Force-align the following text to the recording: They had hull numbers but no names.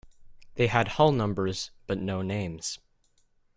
They 0.55 0.65
had 0.65 0.87
hull 0.87 1.11
numbers 1.11 1.69
but 1.85 1.99
no 1.99 2.23
names. 2.23 2.79